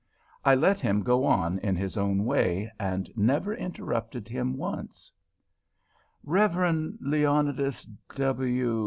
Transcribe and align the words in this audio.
I 0.43 0.55
let 0.55 0.79
him 0.79 1.03
go 1.03 1.27
on 1.27 1.59
in 1.59 1.75
his 1.75 1.95
own 1.95 2.25
way, 2.25 2.71
and 2.79 3.07
never 3.15 3.53
interrupted 3.53 4.27
him 4.29 4.57
once. 4.57 5.11
"Rev. 6.23 6.95
Leonidas 6.99 7.83
W. 8.15 8.79